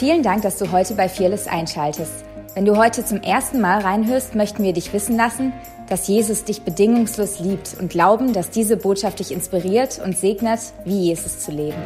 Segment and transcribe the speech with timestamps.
[0.00, 2.24] Vielen Dank, dass du heute bei Fearless einschaltest.
[2.54, 5.52] Wenn du heute zum ersten Mal reinhörst, möchten wir dich wissen lassen,
[5.90, 11.08] dass Jesus dich bedingungslos liebt und glauben, dass diese Botschaft dich inspiriert und segnet, wie
[11.08, 11.76] Jesus zu leben.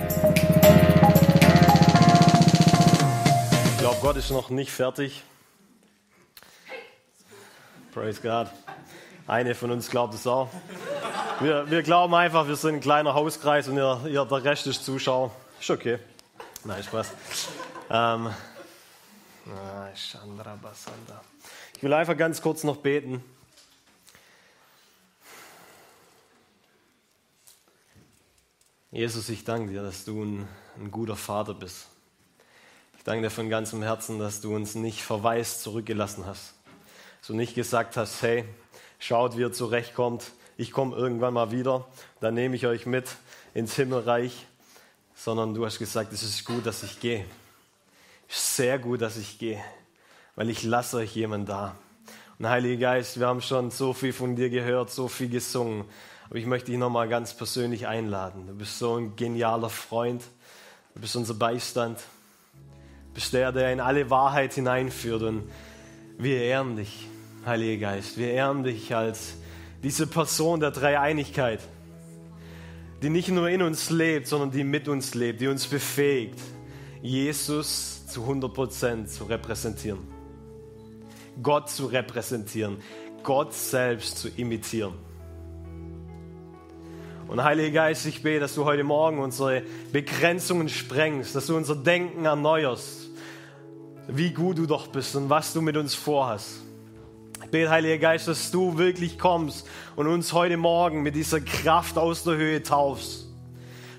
[3.73, 5.25] Ich glaube, Gott ist noch nicht fertig.
[7.93, 8.46] Praise God.
[9.27, 10.51] Eine von uns glaubt es auch.
[11.41, 14.85] Wir, wir glauben einfach, wir sind ein kleiner Hauskreis und ihr, ihr, der Rest ist
[14.85, 15.33] Zuschauer.
[15.61, 15.99] Ist okay.
[16.65, 17.09] Nein, Spaß.
[17.91, 18.30] Ähm,
[21.77, 23.23] ich will einfach ganz kurz noch beten.
[28.91, 30.48] Jesus, ich danke dir, dass du ein,
[30.79, 31.88] ein, guter Vater bist.
[32.97, 36.55] Ich danke dir von ganzem Herzen, dass du uns nicht verwaist zurückgelassen hast.
[37.21, 38.45] Dass du nicht gesagt hast, hey,
[38.98, 40.30] schaut, wie ihr zurechtkommt.
[40.57, 41.87] Ich komme irgendwann mal wieder,
[42.21, 43.09] dann nehme ich euch mit
[43.52, 44.46] ins Himmelreich.
[45.16, 47.27] Sondern du hast gesagt, es ist gut, dass ich gehe
[48.28, 49.62] sehr gut, dass ich gehe,
[50.37, 51.76] weil ich lasse euch jemand da.
[52.38, 55.85] Und Heiliger Geist, wir haben schon so viel von dir gehört, so viel gesungen.
[56.29, 58.46] Aber ich möchte dich nochmal ganz persönlich einladen.
[58.46, 60.23] Du bist so ein genialer Freund.
[60.95, 61.99] Du bist unser Beistand.
[63.09, 65.22] Du bist der, der in alle Wahrheit hineinführt.
[65.22, 65.49] Und
[66.19, 67.06] wir ehren dich,
[67.47, 68.19] Heiliger Geist.
[68.19, 69.34] Wir ehren dich als
[69.82, 71.60] diese Person der Dreieinigkeit,
[73.03, 76.41] die nicht nur in uns lebt, sondern die mit uns lebt, die uns befähigt,
[77.05, 79.99] Jesus zu 100% zu repräsentieren.
[81.43, 82.78] Gott zu repräsentieren.
[83.22, 84.94] Gott selbst zu imitieren.
[87.28, 91.77] Und Heiliger Geist, ich bete, dass du heute Morgen unsere Begrenzungen sprengst, dass du unser
[91.77, 93.11] Denken erneuerst,
[94.09, 96.62] wie gut du doch bist und was du mit uns vorhast.
[97.44, 101.99] Ich bete, Heiliger Geist, dass du wirklich kommst und uns heute Morgen mit dieser Kraft
[101.99, 103.24] aus der Höhe taufst.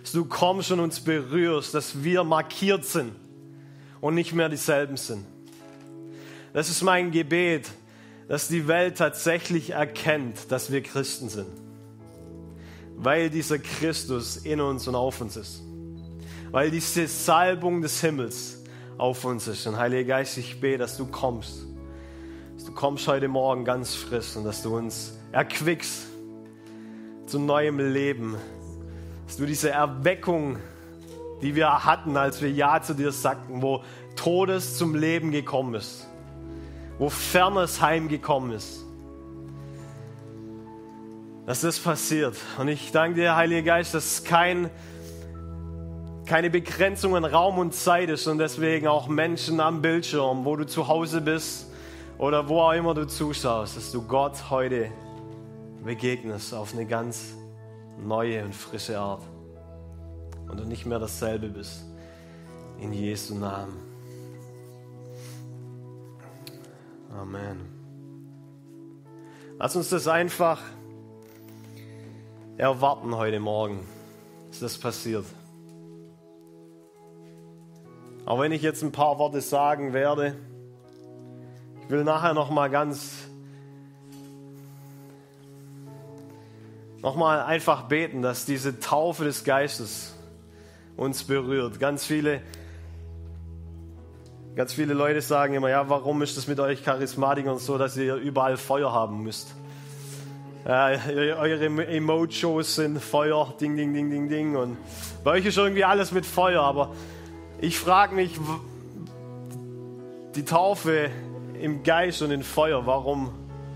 [0.05, 3.11] Dass du kommst und uns berührst, dass wir markiert sind
[4.01, 5.25] und nicht mehr dieselben sind.
[6.53, 7.71] Das ist mein Gebet,
[8.27, 11.47] dass die Welt tatsächlich erkennt, dass wir Christen sind,
[12.97, 15.63] weil dieser Christus in uns und auf uns ist,
[16.51, 18.61] weil diese Salbung des Himmels
[18.99, 19.65] auf uns ist.
[19.65, 21.65] Und Heiliger Geist, ich bete, dass du kommst,
[22.53, 26.03] dass du kommst heute Morgen ganz frisch und dass du uns erquickst
[27.25, 28.35] zu neuem Leben,
[29.25, 30.57] dass du diese Erweckung
[31.41, 33.83] die wir hatten, als wir Ja zu dir sagten, wo
[34.15, 36.07] Todes zum Leben gekommen ist,
[36.97, 38.83] wo Fernes heimgekommen ist.
[41.45, 42.35] Dass das passiert.
[42.57, 44.71] Und ich danke dir, Heiliger Geist, dass kein,
[46.25, 50.65] keine Begrenzung in Raum und Zeit ist und deswegen auch Menschen am Bildschirm, wo du
[50.65, 51.67] zu Hause bist
[52.17, 54.89] oder wo auch immer du zuschaust, dass du Gott heute
[55.83, 57.35] begegnest auf eine ganz
[57.97, 59.21] neue und frische Art
[60.49, 61.85] und du nicht mehr dasselbe bist.
[62.79, 63.77] In Jesu Namen.
[67.17, 67.75] Amen.
[69.57, 70.61] Lass uns das einfach
[72.57, 73.85] erwarten heute Morgen,
[74.49, 75.25] dass das passiert.
[78.25, 80.35] Auch wenn ich jetzt ein paar Worte sagen werde,
[81.83, 83.24] ich will nachher noch mal ganz
[87.05, 90.15] noch mal einfach beten, dass diese Taufe des Geistes
[90.97, 91.79] uns berührt.
[91.79, 92.41] Ganz viele,
[94.55, 98.15] ganz viele Leute sagen immer, ja, warum ist das mit euch Charismatikern so, dass ihr
[98.15, 99.53] überall Feuer haben müsst?
[100.65, 100.97] Äh,
[101.33, 104.55] eure Emojis sind Feuer, ding, ding, ding, ding, ding.
[104.55, 104.75] Und
[105.23, 106.63] bei euch ist irgendwie alles mit Feuer.
[106.63, 106.95] Aber
[107.61, 108.39] ich frage mich,
[110.33, 111.11] die Taufe
[111.61, 113.29] im Geist und in Feuer, warum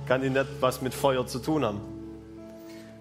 [0.08, 1.99] kann die nicht was mit Feuer zu tun haben?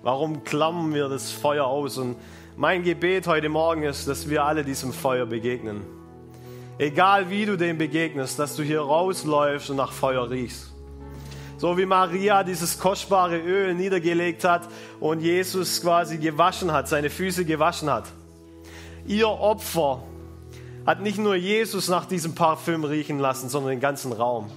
[0.08, 2.16] Warum klammern wir das Feuer aus und
[2.56, 5.82] mein Gebet heute Morgen ist, dass wir alle diesem Feuer begegnen.
[6.78, 10.72] Egal wie du dem begegnest, dass du hier rausläufst und nach Feuer riechst.
[11.58, 14.66] So wie Maria dieses kostbare Öl niedergelegt hat
[14.98, 18.04] und Jesus quasi gewaschen hat, seine Füße gewaschen hat.
[19.06, 20.04] Ihr Opfer
[20.86, 24.50] hat nicht nur Jesus nach diesem Parfüm riechen lassen, sondern den ganzen Raum.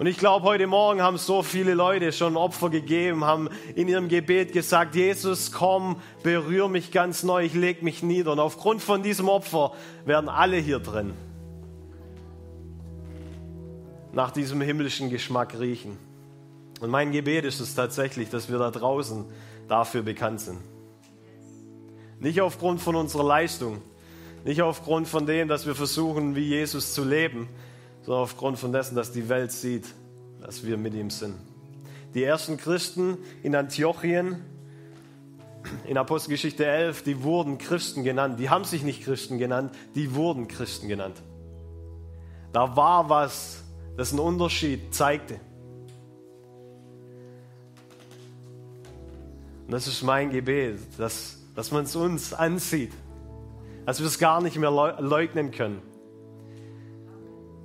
[0.00, 4.08] Und ich glaube, heute Morgen haben so viele Leute schon Opfer gegeben, haben in ihrem
[4.08, 8.32] Gebet gesagt, Jesus, komm, berühr mich ganz neu, ich leg mich nieder.
[8.32, 9.74] Und aufgrund von diesem Opfer
[10.06, 11.12] werden alle hier drin
[14.14, 15.98] nach diesem himmlischen Geschmack riechen.
[16.80, 19.26] Und mein Gebet ist es tatsächlich, dass wir da draußen
[19.68, 20.60] dafür bekannt sind.
[22.20, 23.82] Nicht aufgrund von unserer Leistung,
[24.46, 27.50] nicht aufgrund von dem, dass wir versuchen, wie Jesus zu leben,
[28.02, 29.86] sondern aufgrund von dessen, dass die Welt sieht,
[30.40, 31.34] dass wir mit ihm sind.
[32.14, 34.44] Die ersten Christen in Antiochien,
[35.86, 38.40] in Apostelgeschichte 11, die wurden Christen genannt.
[38.40, 41.22] Die haben sich nicht Christen genannt, die wurden Christen genannt.
[42.52, 43.62] Da war was,
[43.96, 45.38] das einen Unterschied zeigte.
[49.66, 52.92] Und das ist mein Gebet, dass, dass man es uns ansieht,
[53.86, 55.80] dass wir es gar nicht mehr leugnen können,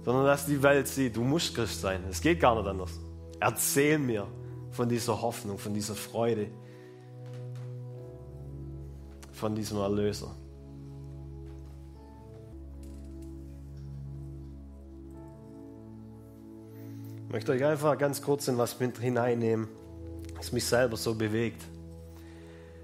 [0.06, 2.04] sondern dass die Welt sieht, du musst Christ sein.
[2.10, 3.00] Es geht gar nicht anders.
[3.40, 4.28] Erzähl mir
[4.72, 6.48] von dieser Hoffnung, von dieser Freude,
[9.34, 10.34] von diesem Erlöser.
[17.26, 19.68] Ich möchte euch einfach ganz kurz in was mit hineinnehmen,
[20.36, 21.64] was mich selber so bewegt.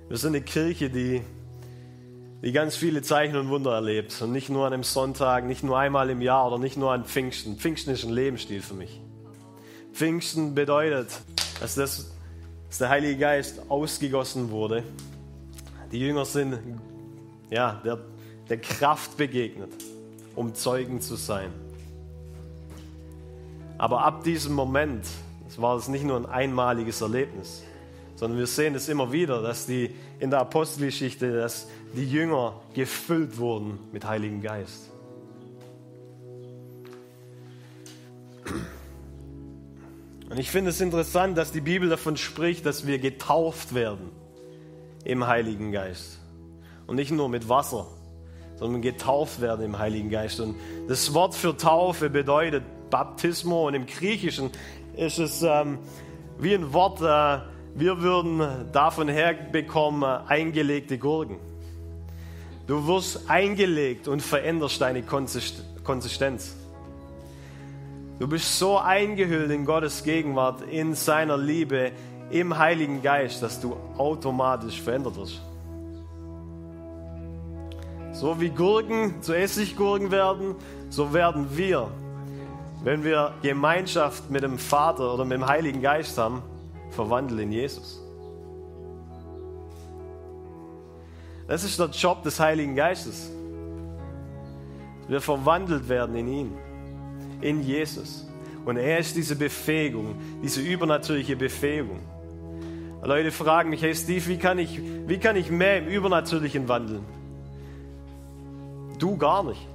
[0.09, 1.21] Wir sind eine Kirche, die,
[2.41, 4.19] die ganz viele Zeichen und Wunder erlebt.
[4.21, 7.05] Und nicht nur an einem Sonntag, nicht nur einmal im Jahr oder nicht nur an
[7.05, 7.57] Pfingsten.
[7.57, 8.99] Pfingsten ist ein Lebensstil für mich.
[9.93, 11.09] Pfingsten bedeutet,
[11.59, 12.11] dass, das,
[12.67, 14.83] dass der Heilige Geist ausgegossen wurde.
[15.91, 16.57] Die Jünger sind
[17.49, 17.99] ja, der,
[18.49, 19.71] der Kraft begegnet,
[20.35, 21.51] um Zeugen zu sein.
[23.77, 25.05] Aber ab diesem Moment,
[25.45, 27.63] das war es nicht nur ein einmaliges Erlebnis,
[28.21, 33.39] sondern wir sehen es immer wieder, dass die in der Apostelgeschichte, dass die Jünger gefüllt
[33.39, 34.91] wurden mit Heiligen Geist.
[40.29, 44.12] Und ich finde es interessant, dass die Bibel davon spricht, dass wir getauft werden
[45.03, 46.19] im Heiligen Geist.
[46.85, 47.88] Und nicht nur mit Wasser,
[48.57, 50.39] sondern getauft werden im Heiligen Geist.
[50.39, 50.57] Und
[50.88, 54.51] das Wort für Taufe bedeutet Baptismo und im Griechischen
[54.95, 55.79] ist es ähm,
[56.38, 58.41] wie ein Wort, äh, wir würden
[58.71, 61.38] davon herbekommen eingelegte Gurken.
[62.68, 66.56] Du wirst eingelegt und veränderst deine Konsistenz.
[68.19, 71.91] Du bist so eingehüllt in Gottes Gegenwart, in seiner Liebe,
[72.29, 75.41] im Heiligen Geist, dass du automatisch verändert wirst.
[78.13, 80.56] So wie Gurken zu Essiggurken werden,
[80.89, 81.89] so werden wir
[82.83, 86.41] wenn wir Gemeinschaft mit dem Vater oder mit dem Heiligen Geist haben,
[86.91, 88.01] verwandelt in Jesus.
[91.47, 93.31] Das ist der Job des Heiligen Geistes.
[95.07, 96.57] Wir verwandelt werden in ihn,
[97.41, 98.27] in Jesus.
[98.63, 101.99] Und er ist diese Befähigung, diese übernatürliche Befähigung.
[103.03, 107.03] Leute fragen mich, hey Steve, wie kann ich, wie kann ich mehr im Übernatürlichen wandeln?
[108.99, 109.67] Du gar nicht.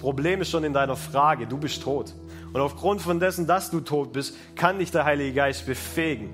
[0.00, 2.14] Problem ist schon in deiner Frage, du bist tot.
[2.52, 6.30] Und aufgrund von dessen, dass du tot bist, kann dich der Heilige Geist befähigen.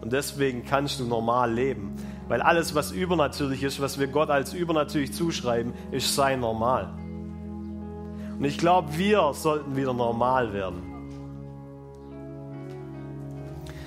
[0.00, 1.94] Und deswegen kannst du normal leben.
[2.28, 6.92] Weil alles, was übernatürlich ist, was wir Gott als übernatürlich zuschreiben, ist sein Normal.
[8.38, 10.82] Und ich glaube, wir sollten wieder normal werden.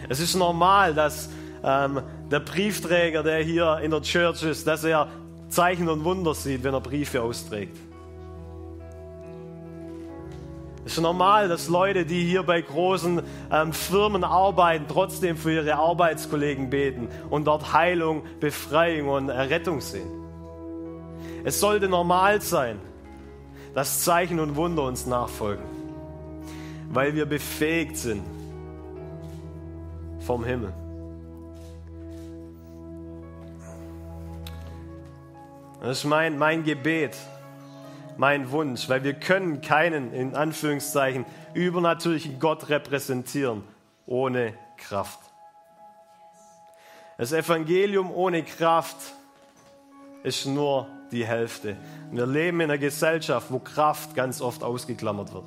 [0.10, 1.30] Es ist normal, dass
[1.64, 5.08] ähm, der Briefträger, der hier in der Church ist, dass er
[5.48, 7.78] Zeichen und Wunder sieht, wenn er Briefe austrägt.
[10.84, 15.76] Es ist normal, dass Leute, die hier bei großen ähm, Firmen arbeiten, trotzdem für ihre
[15.76, 20.10] Arbeitskollegen beten und dort Heilung, Befreiung und Errettung sehen.
[21.44, 22.80] Es sollte normal sein,
[23.76, 25.66] dass Zeichen und Wunder uns nachfolgen,
[26.90, 28.24] weil wir befähigt sind
[30.20, 30.74] vom Himmel.
[35.82, 37.16] Das ist mein, mein Gebet
[38.22, 41.26] mein Wunsch, weil wir können keinen, in Anführungszeichen,
[41.56, 43.64] übernatürlichen Gott repräsentieren
[44.06, 45.20] ohne Kraft.
[47.18, 48.96] Das Evangelium ohne Kraft
[50.22, 51.78] ist nur die Hälfte.
[52.12, 55.46] Wir leben in einer Gesellschaft, wo Kraft ganz oft ausgeklammert wird.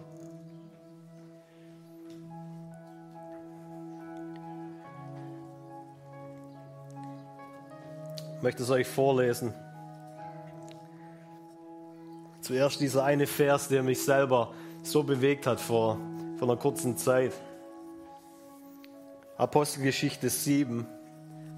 [8.38, 9.54] Ich möchte es euch vorlesen.
[12.44, 15.98] Zuerst dieser eine Vers, der mich selber so bewegt hat vor,
[16.36, 17.32] vor einer kurzen Zeit.
[19.38, 20.86] Apostelgeschichte 7,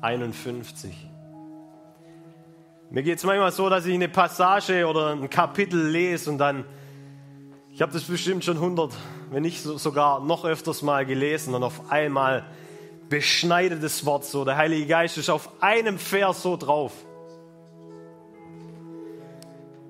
[0.01, 0.95] 51.
[2.91, 6.65] Mir geht es manchmal so, dass ich eine Passage oder ein Kapitel lese und dann,
[7.73, 8.93] ich habe das bestimmt schon hundert,
[9.33, 12.47] wenn nicht sogar noch öfters mal gelesen und auf einmal
[13.09, 14.45] beschneidet das Wort so.
[14.45, 16.93] Der Heilige Geist ist auf einem Vers so drauf.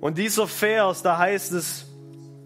[0.00, 1.86] Und dieser Vers, da heißt es,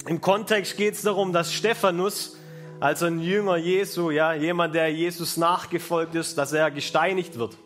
[0.07, 2.37] im Kontext geht es darum, dass Stephanus,
[2.79, 7.57] also ein Jünger Jesu, ja, jemand, der Jesus nachgefolgt ist, dass er gesteinigt wird.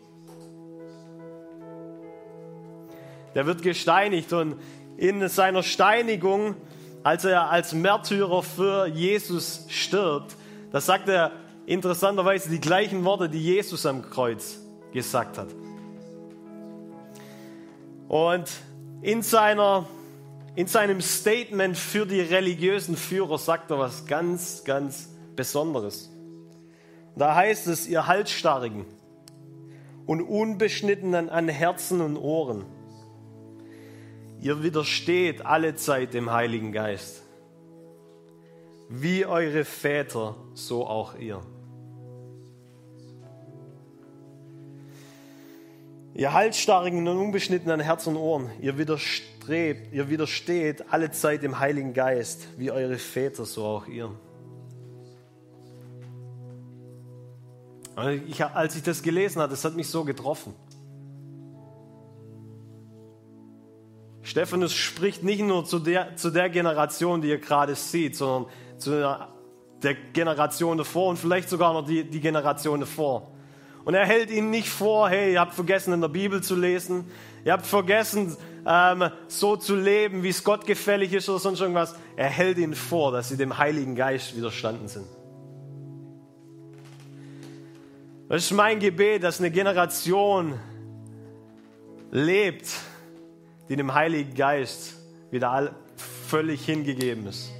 [3.33, 4.55] Der wird gesteinigt und
[4.97, 6.55] in seiner Steinigung,
[7.03, 10.35] als er als Märtyrer für Jesus stirbt,
[10.71, 11.31] da sagt er
[11.65, 14.59] interessanterweise die gleichen Worte, die Jesus am Kreuz
[14.93, 15.47] gesagt hat.
[18.07, 18.49] Und
[19.05, 19.87] in seiner
[20.55, 26.09] in seinem Statement für die religiösen Führer sagt er was ganz, ganz Besonderes.
[27.15, 28.85] Da heißt es, ihr Halsstarrigen
[30.07, 32.65] und Unbeschnittenen an Herzen und Ohren,
[34.39, 37.21] ihr widersteht alle Zeit dem Heiligen Geist.
[38.89, 41.41] Wie eure Väter, so auch ihr.
[46.17, 51.93] Ihr halsstarrigen und unbeschnittenen Herz und Ohren, ihr widerstrebt, ihr widersteht alle Zeit dem Heiligen
[51.93, 54.09] Geist, wie eure Väter, so auch ihr.
[58.27, 60.53] Ich, als ich das gelesen habe, das hat mich so getroffen.
[64.21, 68.91] Stephanus spricht nicht nur zu der, zu der Generation, die ihr gerade seht, sondern zu
[69.83, 73.34] der Generation davor und vielleicht sogar noch die, die Generation davor.
[73.85, 77.05] Und er hält ihnen nicht vor, hey, ihr habt vergessen in der Bibel zu lesen,
[77.45, 81.95] ihr habt vergessen ähm, so zu leben, wie es Gott gefällig ist oder sonst irgendwas.
[82.15, 85.05] Er hält ihnen vor, dass sie dem Heiligen Geist widerstanden sind.
[88.27, 90.59] Das ist mein Gebet, dass eine Generation
[92.09, 92.67] lebt,
[93.69, 94.95] die dem Heiligen Geist
[95.29, 95.75] wieder
[96.27, 97.51] völlig hingegeben ist,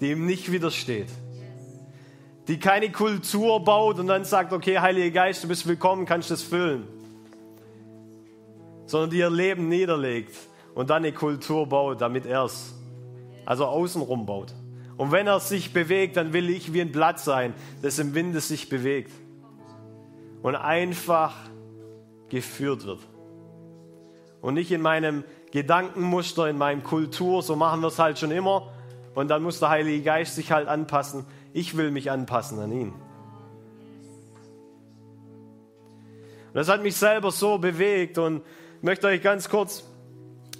[0.00, 1.08] die ihm nicht widersteht
[2.48, 6.42] die keine Kultur baut und dann sagt, okay, Heiliger Geist, du bist willkommen, kannst das
[6.42, 6.88] füllen.
[8.86, 10.34] Sondern die ihr Leben niederlegt
[10.74, 12.74] und dann eine Kultur baut, damit er es,
[13.44, 14.54] also außenrum baut.
[14.96, 17.52] Und wenn er sich bewegt, dann will ich wie ein Blatt sein,
[17.82, 19.12] das im Winde sich bewegt
[20.42, 21.36] und einfach
[22.30, 23.00] geführt wird.
[24.40, 28.72] Und nicht in meinem Gedankenmuster, in meinem Kultur, so machen wir es halt schon immer.
[29.14, 31.26] Und dann muss der Heilige Geist sich halt anpassen,
[31.58, 32.92] ich will mich anpassen an ihn.
[36.48, 38.42] Und das hat mich selber so bewegt und
[38.76, 39.82] ich möchte euch ganz kurz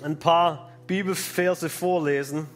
[0.02, 2.46] ein paar Bibelverse vorlesen.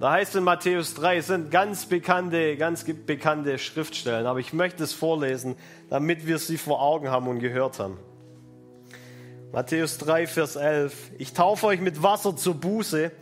[0.00, 4.84] Da heißt in Matthäus 3, es sind ganz bekannte, ganz bekannte Schriftstellen, aber ich möchte
[4.84, 5.56] es vorlesen,
[5.90, 7.98] damit wir sie vor Augen haben und gehört haben.
[9.52, 11.12] Matthäus 3, Vers 11.
[11.18, 13.12] Ich taufe euch mit Wasser zur Buße,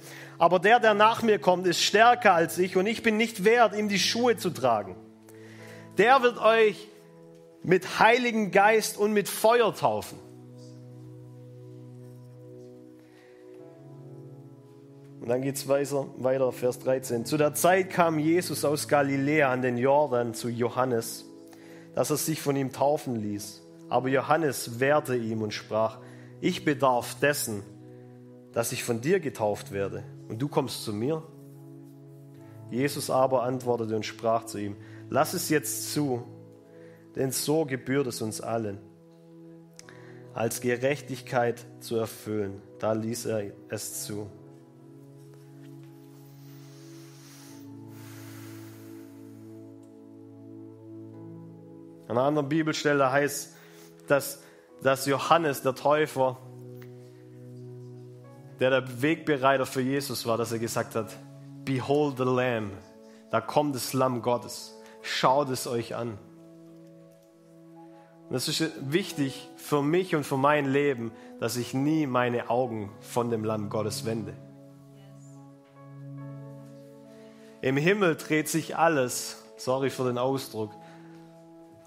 [0.43, 3.77] aber der, der nach mir kommt, ist stärker als ich und ich bin nicht wert,
[3.77, 4.97] ihm die Schuhe zu tragen.
[5.99, 6.89] Der wird euch
[7.63, 10.19] mit Heiligen Geist und mit Feuer taufen.
[15.21, 17.25] Und dann geht es weiter, weiter, Vers 13.
[17.25, 21.25] Zu der Zeit kam Jesus aus Galiläa an den Jordan zu Johannes,
[21.95, 23.63] dass er sich von ihm taufen ließ.
[23.89, 25.99] Aber Johannes wehrte ihm und sprach,
[26.41, 27.63] ich bedarf dessen,
[28.53, 31.23] dass ich von dir getauft werde und du kommst zu mir?
[32.71, 34.79] Jesus aber antwortete und sprach zu ihm,
[35.11, 36.23] lass es jetzt zu,
[37.15, 38.79] denn so gebührt es uns allen,
[40.33, 42.63] als Gerechtigkeit zu erfüllen.
[42.79, 44.31] Da ließ er es zu.
[52.09, 53.55] An einer anderen Bibelstelle heißt,
[54.07, 54.43] dass,
[54.83, 56.39] dass Johannes der Täufer
[58.63, 61.09] der der Wegbereiter für Jesus war, dass er gesagt hat,
[61.65, 62.71] Behold the Lamb,
[63.33, 66.17] da kommt das Lamm Gottes, schaut es euch an.
[68.29, 72.93] Und es ist wichtig für mich und für mein Leben, dass ich nie meine Augen
[73.01, 74.33] von dem Lamm Gottes wende.
[77.63, 80.71] Im Himmel dreht sich alles, sorry für den Ausdruck,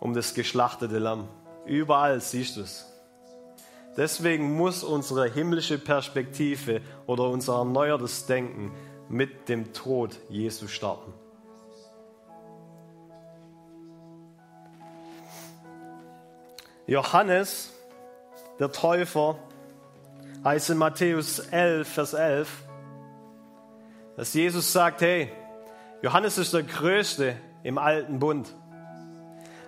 [0.01, 1.29] um das geschlachtete Lamm.
[1.65, 2.94] Überall siehst du es.
[3.97, 8.73] Deswegen muss unsere himmlische Perspektive oder unser erneuertes Denken
[9.07, 11.13] mit dem Tod Jesu starten.
[16.87, 17.73] Johannes,
[18.59, 19.39] der Täufer,
[20.43, 22.49] heißt in Matthäus 11, Vers 11,
[24.17, 25.31] dass Jesus sagt, hey,
[26.01, 28.53] Johannes ist der Größte im alten Bund,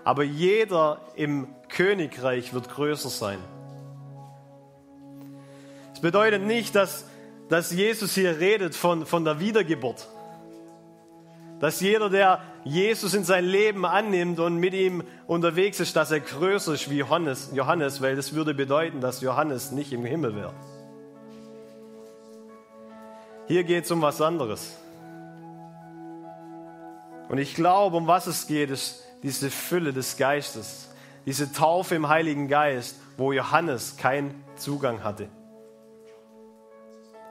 [0.04, 3.40] aber jeder im Königreich wird größer sein.
[5.98, 7.06] Das bedeutet nicht, dass,
[7.50, 10.08] dass Jesus hier redet von, von der Wiedergeburt.
[11.60, 16.20] Dass jeder, der Jesus in sein Leben annimmt und mit ihm unterwegs ist, dass er
[16.20, 20.54] größer ist wie Johannes, Johannes weil das würde bedeuten, dass Johannes nicht im Himmel wäre.
[23.48, 24.78] Hier geht es um was anderes.
[27.28, 30.90] Und ich glaube, um was es geht, ist diese Fülle des Geistes,
[31.26, 35.28] diese Taufe im Heiligen Geist, wo Johannes keinen Zugang hatte.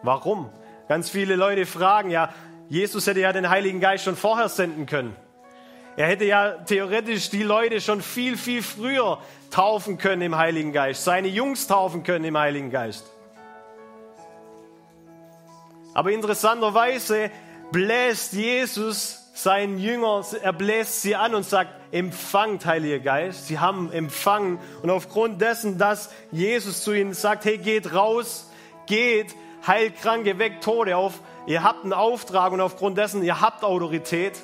[0.02, 0.50] Warum?
[0.88, 2.32] Ganz viele Leute fragen ja,
[2.68, 5.16] Jesus hätte ja den Heiligen Geist schon vorher senden können.
[5.96, 9.18] Er hätte ja theoretisch die Leute schon viel, viel früher
[9.50, 13.06] taufen können im Heiligen Geist, seine Jungs taufen können im Heiligen Geist.
[15.94, 17.30] Aber interessanterweise
[17.72, 23.46] bläst Jesus seinen Jünger, er bläst sie an und sagt, empfangt, Heiliger Geist.
[23.46, 24.58] Sie haben empfangen.
[24.82, 28.50] Und aufgrund dessen, dass Jesus zu ihnen sagt, hey, geht raus,
[28.86, 29.34] geht,
[29.66, 31.20] heilt Kranke, weckt Tode auf.
[31.46, 34.34] Ihr habt einen Auftrag und aufgrund dessen, ihr habt Autorität.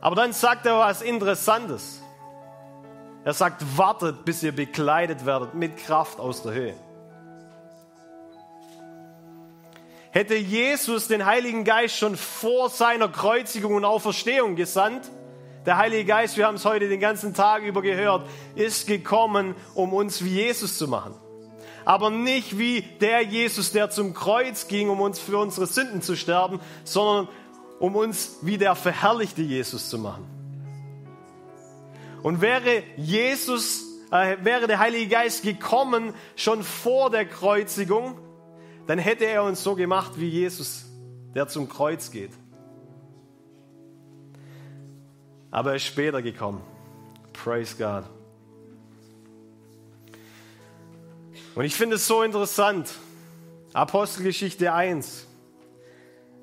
[0.00, 2.02] Aber dann sagt er was Interessantes.
[3.24, 6.74] Er sagt, wartet, bis ihr bekleidet werdet mit Kraft aus der Höhe.
[10.12, 15.10] hätte Jesus den Heiligen Geist schon vor seiner Kreuzigung und Auferstehung gesandt.
[15.64, 19.92] Der Heilige Geist, wir haben es heute den ganzen Tag über gehört, ist gekommen, um
[19.94, 21.14] uns wie Jesus zu machen.
[21.84, 26.16] Aber nicht wie der Jesus, der zum Kreuz ging, um uns für unsere Sünden zu
[26.16, 27.28] sterben, sondern
[27.78, 30.24] um uns wie der verherrlichte Jesus zu machen.
[32.22, 38.18] Und wäre Jesus, äh, wäre der Heilige Geist gekommen schon vor der Kreuzigung,
[38.86, 40.86] dann hätte er uns so gemacht wie Jesus,
[41.34, 42.32] der zum Kreuz geht.
[45.50, 46.62] Aber er ist später gekommen.
[47.32, 48.04] Praise God.
[51.54, 52.90] Und ich finde es so interessant.
[53.72, 55.26] Apostelgeschichte 1,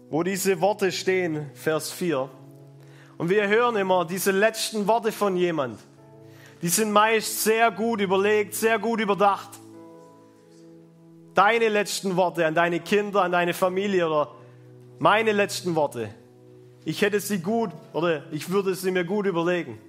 [0.09, 2.29] wo diese Worte stehen, Vers 4.
[3.17, 5.79] Und wir hören immer diese letzten Worte von jemand.
[6.61, 9.49] Die sind meist sehr gut überlegt, sehr gut überdacht
[11.39, 14.35] deine letzten Worte an deine Kinder, an deine Familie oder
[14.97, 16.13] meine letzten Worte.
[16.83, 19.79] Ich hätte sie gut oder ich würde sie mir gut überlegen.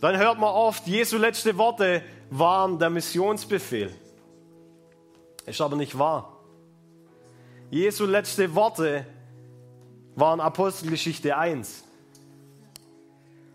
[0.00, 3.92] Dann hört man oft, Jesu letzte Worte waren der Missionsbefehl.
[5.44, 6.32] Ist aber nicht wahr.
[7.70, 9.06] Jesu letzte Worte
[10.14, 11.84] waren Apostelgeschichte 1.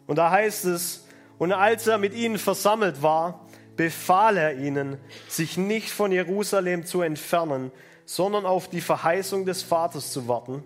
[0.07, 1.05] Und da heißt es,
[1.37, 4.97] und als er mit ihnen versammelt war, befahl er ihnen,
[5.27, 7.71] sich nicht von Jerusalem zu entfernen,
[8.05, 10.63] sondern auf die Verheißung des Vaters zu warten,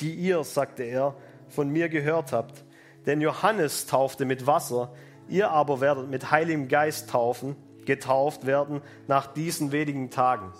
[0.00, 1.14] die ihr, sagte er,
[1.48, 2.64] von mir gehört habt.
[3.06, 4.92] Denn Johannes taufte mit Wasser,
[5.28, 10.52] ihr aber werdet mit Heiligem Geist taufen, getauft werden nach diesen wenigen Tagen.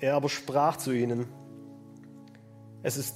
[0.00, 1.28] Er aber sprach zu ihnen,
[2.82, 3.14] es ist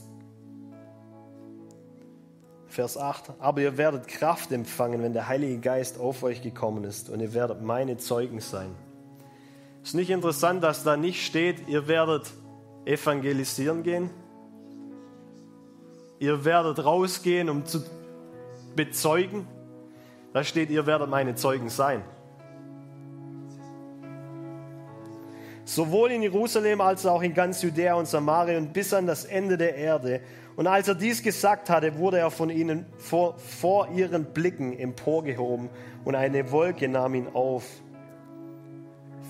[2.76, 3.32] Vers 8.
[3.38, 7.32] Aber ihr werdet Kraft empfangen, wenn der Heilige Geist auf euch gekommen ist und ihr
[7.32, 8.68] werdet meine Zeugen sein.
[9.82, 12.30] Ist nicht interessant, dass da nicht steht, ihr werdet
[12.86, 14.10] evangelisieren gehen?
[16.18, 17.82] Ihr werdet rausgehen, um zu
[18.74, 19.46] bezeugen?
[20.32, 22.02] Da steht, ihr werdet meine Zeugen sein.
[25.64, 29.58] Sowohl in Jerusalem als auch in ganz Judäa und Samaria und bis an das Ende
[29.58, 30.20] der Erde.
[30.54, 35.68] Und als er dies gesagt hatte, wurde er von ihnen vor, vor ihren Blicken emporgehoben
[36.04, 37.64] und eine Wolke nahm ihn auf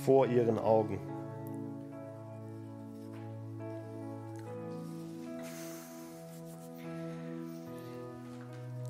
[0.04, 1.15] vor ihren Augen.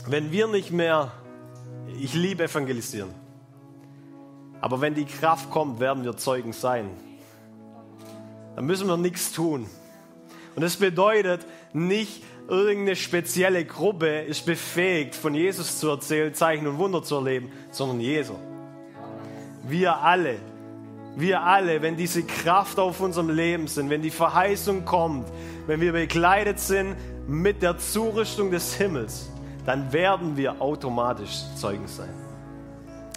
[0.08, 1.10] Wenn wir nicht mehr,
[2.00, 3.10] ich liebe evangelisieren,
[4.60, 6.90] aber wenn die Kraft kommt, werden wir Zeugen sein.
[8.54, 9.66] Dann müssen wir nichts tun.
[10.54, 16.78] Und das bedeutet, nicht irgendeine spezielle Gruppe ist befähigt, von Jesus zu erzählen, Zeichen und
[16.78, 18.36] Wunder zu erleben, sondern Jesus.
[19.64, 20.36] Wir alle,
[21.16, 25.26] wir alle, wenn diese Kraft auf unserem Leben sind, wenn die Verheißung kommt,
[25.66, 26.94] wenn wir begleitet sind
[27.26, 29.30] mit der Zurüstung des Himmels,
[29.66, 32.14] dann werden wir automatisch Zeugen sein.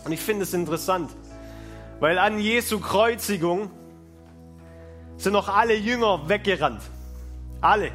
[0.03, 1.11] Und ich finde es interessant,
[1.99, 3.69] weil an Jesu Kreuzigung
[5.17, 6.81] sind noch alle Jünger weggerannt.
[7.61, 7.91] Alle.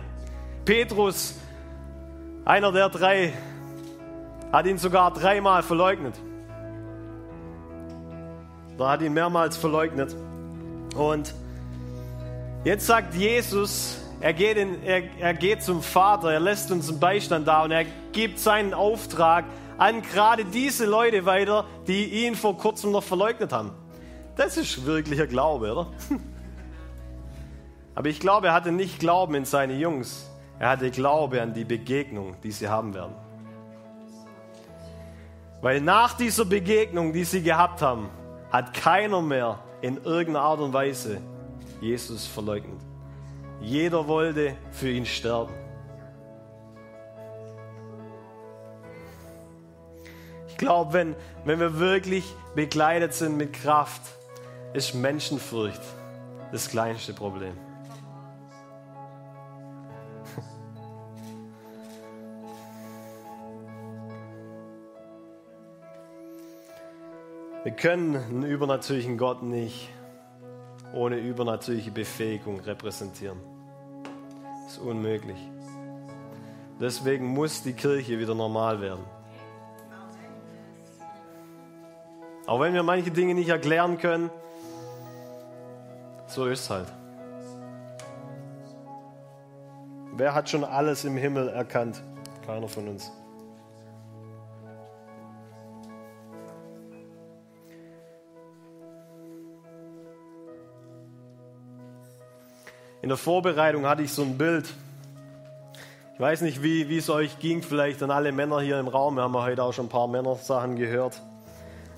[0.64, 1.34] Petrus,
[2.44, 3.32] einer der drei,
[4.52, 6.14] hat ihn sogar dreimal verleugnet.
[8.78, 10.14] Da hat ihn mehrmals verleugnet.
[10.94, 11.34] Und
[12.64, 16.98] jetzt sagt Jesus, er geht, in, er, er geht zum Vater, er lässt uns einen
[16.98, 19.44] Beistand da und er gibt seinen Auftrag
[19.76, 23.72] an gerade diese Leute weiter, die ihn vor kurzem noch verleugnet haben.
[24.34, 25.92] Das ist wirklicher Glaube, oder?
[27.94, 30.30] Aber ich glaube, er hatte nicht Glauben in seine Jungs.
[30.58, 33.14] Er hatte Glaube an die Begegnung, die sie haben werden.
[35.60, 38.08] Weil nach dieser Begegnung, die sie gehabt haben,
[38.50, 41.20] hat keiner mehr in irgendeiner Art und Weise
[41.82, 42.80] Jesus verleugnet.
[43.60, 45.54] Jeder wollte für ihn sterben.
[50.48, 54.02] Ich glaube, wenn, wenn wir wirklich begleitet sind mit Kraft,
[54.72, 55.82] ist Menschenfurcht
[56.52, 57.56] das kleinste Problem.
[67.64, 69.88] Wir können einen übernatürlichen Gott nicht
[70.94, 73.38] ohne übernatürliche Befähigung repräsentieren.
[74.64, 75.38] Das ist unmöglich.
[76.80, 79.04] Deswegen muss die Kirche wieder normal werden.
[82.46, 84.30] Auch wenn wir manche Dinge nicht erklären können,
[86.26, 86.92] so ist es halt.
[90.16, 92.02] Wer hat schon alles im Himmel erkannt?
[92.46, 93.10] Keiner von uns.
[103.04, 104.64] In der Vorbereitung hatte ich so ein Bild.
[106.14, 109.16] Ich weiß nicht, wie, wie es euch ging, vielleicht an alle Männer hier im Raum.
[109.16, 111.20] Wir haben ja heute auch schon ein paar Männersachen gehört.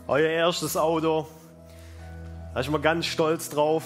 [0.08, 1.28] Euer erstes Auto,
[2.52, 3.84] da ist man ganz stolz drauf.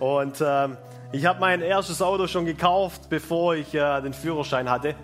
[0.00, 0.76] Und ähm,
[1.12, 4.96] ich habe mein erstes Auto schon gekauft, bevor ich äh, den Führerschein hatte.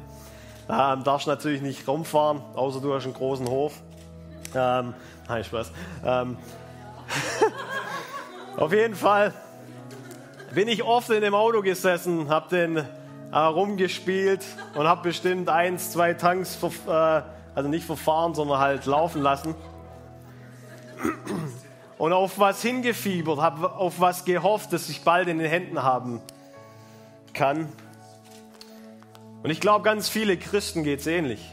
[0.69, 3.73] Ähm, darfst natürlich nicht rumfahren, außer du hast einen großen Hof.
[4.53, 4.95] Ähm,
[5.29, 5.71] nein, Spaß.
[6.05, 6.39] Ähm,
[8.57, 9.33] auf jeden Fall
[10.57, 14.43] bin ich oft in dem Auto gesessen, habe den äh, rumgespielt
[14.75, 17.23] und habe bestimmt eins, zwei Tanks, äh,
[17.55, 19.55] also nicht verfahren, sondern halt laufen lassen.
[21.99, 26.23] Und auf was hingefiebert, habe auf was gehofft, dass ich bald in den Händen haben
[27.35, 27.71] kann.
[29.43, 31.53] Und ich glaube, ganz viele Christen geht es ähnlich.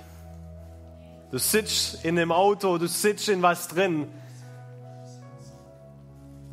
[1.30, 4.08] Du sitzt in dem Auto, du sitzt in was drin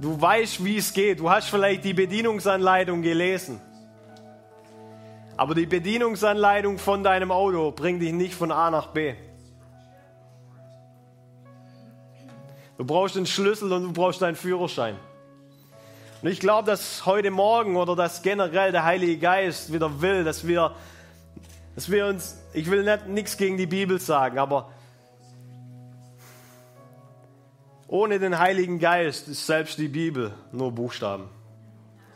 [0.00, 1.20] Du weißt, wie es geht.
[1.20, 3.60] Du hast vielleicht die Bedienungsanleitung gelesen.
[5.36, 9.14] Aber die Bedienungsanleitung von deinem Auto bringt dich nicht von A nach B.
[12.78, 14.96] Du brauchst einen Schlüssel und du brauchst deinen Führerschein.
[16.22, 20.46] Und ich glaube, dass heute Morgen oder dass generell der Heilige Geist wieder will, dass
[20.46, 20.74] wir,
[21.74, 24.70] dass wir uns, ich will nicht nichts gegen die Bibel sagen, aber
[27.92, 31.28] Ohne den Heiligen Geist ist selbst die Bibel nur Buchstaben.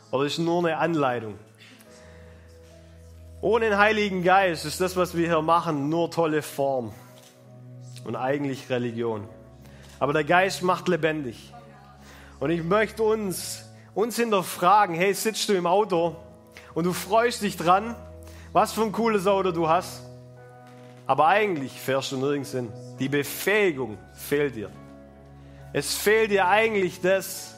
[0.09, 1.37] Oder ist nur eine Anleitung.
[3.41, 6.93] Ohne den Heiligen Geist ist das, was wir hier machen, nur tolle Form
[8.05, 9.27] und eigentlich Religion.
[9.99, 11.53] Aber der Geist macht lebendig.
[12.39, 16.15] Und ich möchte uns, uns hinterfragen, hey, sitzt du im Auto
[16.73, 17.97] und du freust dich dran,
[18.53, 20.03] was für ein cooles Auto du hast,
[21.05, 22.71] aber eigentlich fährst du nirgends hin.
[22.97, 24.71] Die Befähigung fehlt dir.
[25.77, 27.53] Es fehlt dir eigentlich das,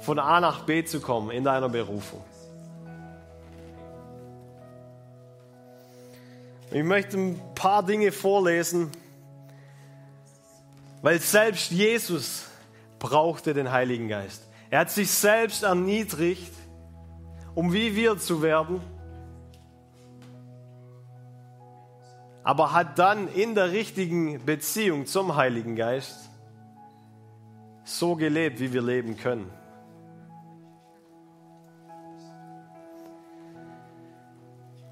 [0.00, 2.22] von A nach B zu kommen in deiner Berufung.
[6.70, 8.92] Ich möchte ein paar Dinge vorlesen,
[11.00, 12.48] weil selbst Jesus
[12.98, 14.46] brauchte den Heiligen Geist.
[14.68, 16.52] Er hat sich selbst erniedrigt,
[17.54, 18.82] um wie wir zu werden.
[22.44, 26.28] Aber hat dann in der richtigen Beziehung zum Heiligen Geist
[27.84, 29.50] so gelebt, wie wir leben können.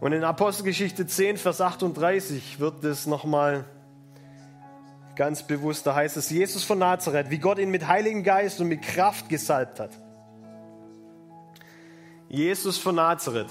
[0.01, 3.67] Und in Apostelgeschichte 10, Vers 38 wird es nochmal
[5.15, 8.69] ganz bewusst, da heißt es, Jesus von Nazareth, wie Gott ihn mit Heiligen Geist und
[8.69, 9.91] mit Kraft gesalbt hat.
[12.29, 13.51] Jesus von Nazareth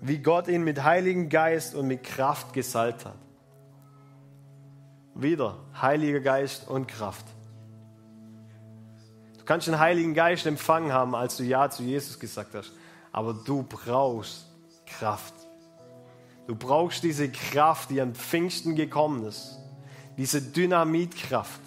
[0.00, 3.16] wie Gott ihn mit Heiligen Geist und mit Kraft gesalbt hat.
[5.14, 7.24] Wieder Heiliger Geist und Kraft.
[9.38, 12.72] Du kannst den Heiligen Geist empfangen haben, als du Ja zu Jesus gesagt hast,
[13.12, 14.46] aber du brauchst
[14.86, 15.34] Kraft.
[16.46, 19.58] Du brauchst diese Kraft, die an Pfingsten gekommen ist,
[20.16, 21.60] diese Dynamitkraft.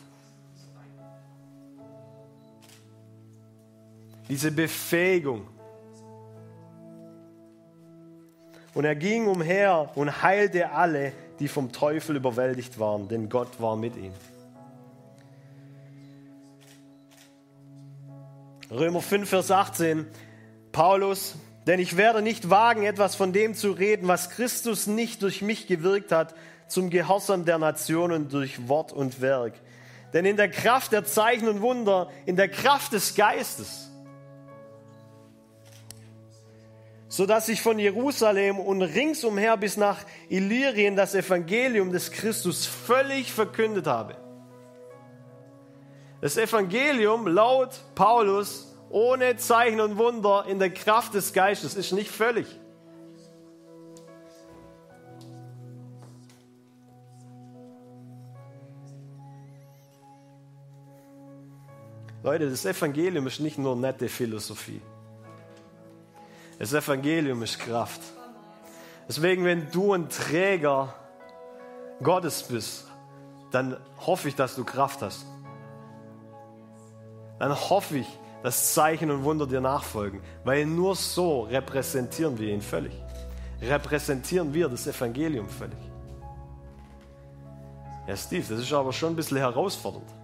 [4.30, 5.48] Diese Befähigung.
[8.74, 13.76] Und er ging umher und heilte alle, die vom Teufel überwältigt waren, denn Gott war
[13.76, 14.14] mit ihm.
[18.72, 20.06] Römer 5, Vers 18,
[20.72, 25.42] Paulus, denn ich werde nicht wagen, etwas von dem zu reden, was Christus nicht durch
[25.42, 26.36] mich gewirkt hat,
[26.68, 29.54] zum Gehorsam der Nationen durch Wort und Werk.
[30.14, 33.90] Denn in der Kraft der Zeichen und Wunder, in der Kraft des Geistes,
[37.10, 39.98] so dass ich von Jerusalem und ringsumher bis nach
[40.30, 44.16] Illyrien das Evangelium des Christus völlig verkündet habe.
[46.22, 52.12] Das Evangelium laut Paulus ohne Zeichen und Wunder in der Kraft des Geistes ist nicht
[52.12, 52.46] völlig.
[62.22, 64.82] Leute, das Evangelium ist nicht nur nette Philosophie.
[66.60, 68.02] Das Evangelium ist Kraft.
[69.08, 70.94] Deswegen, wenn du ein Träger
[72.04, 72.86] Gottes bist,
[73.52, 75.26] dann hoffe ich, dass du Kraft hast.
[77.40, 78.08] Dann hoffe ich,
[78.44, 82.94] dass Zeichen und Wunder dir nachfolgen, weil nur so repräsentieren wir ihn völlig.
[83.62, 85.80] Repräsentieren wir das Evangelium völlig.
[88.08, 90.19] Ja, Steve, das ist aber schon ein bisschen herausfordernd.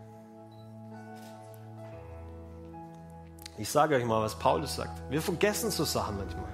[3.58, 5.02] Ich sage euch mal, was Paulus sagt.
[5.10, 6.46] Wir vergessen so Sachen manchmal.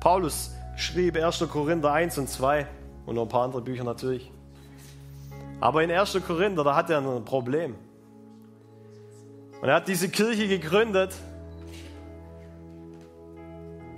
[0.00, 1.44] Paulus schrieb 1.
[1.50, 2.66] Korinther 1 und 2
[3.06, 4.30] und noch ein paar andere Bücher natürlich.
[5.60, 6.20] Aber in 1.
[6.26, 7.74] Korinther, da hat er ein Problem.
[9.62, 11.14] Und er hat diese Kirche gegründet.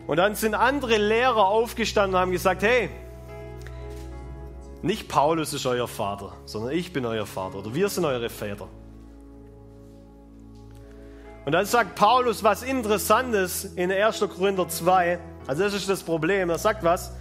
[0.07, 2.91] Und dann sind andere Lehrer aufgestanden und haben gesagt, hey,
[4.83, 8.69] nicht Paulus ist euer Vater, sondern ich bin euer Vater oder wir sind eure Väter.
[11.47, 14.19] Und dann sagt Paulus was Interessantes in 1.
[14.19, 15.21] Korinther 2.
[15.47, 16.51] Also das ist das Problem.
[16.51, 17.13] Er sagt was.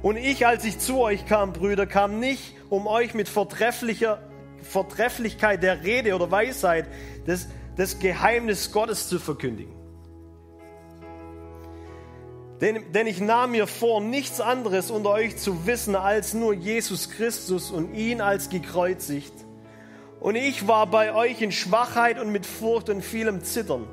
[0.00, 4.22] Und ich, als ich zu euch kam, Brüder, kam nicht, um euch mit vortrefflicher
[4.62, 6.86] Vortrefflichkeit der Rede oder Weisheit
[7.26, 9.74] des, des Geheimnis Gottes zu verkündigen.
[12.62, 17.10] Denn, denn ich nahm mir vor, nichts anderes unter euch zu wissen als nur Jesus
[17.10, 19.45] Christus und ihn als gekreuzigt.
[20.26, 23.86] Und ich war bei euch in Schwachheit und mit Furcht und vielem Zittern.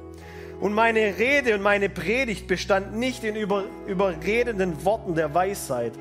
[0.59, 5.93] Und meine Rede und meine Predigt bestand nicht in über, überredenden Worten der Weisheit,